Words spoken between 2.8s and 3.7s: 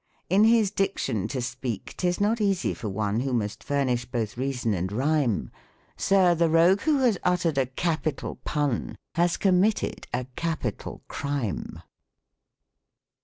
one Who must